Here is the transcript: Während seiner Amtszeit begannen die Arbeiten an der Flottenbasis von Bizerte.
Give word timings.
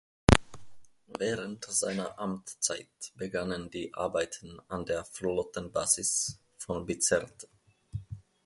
Während 1.19 1.63
seiner 1.65 2.17
Amtszeit 2.17 2.89
begannen 3.13 3.69
die 3.69 3.93
Arbeiten 3.93 4.59
an 4.67 4.83
der 4.83 5.05
Flottenbasis 5.05 6.39
von 6.57 6.87
Bizerte. 6.87 7.47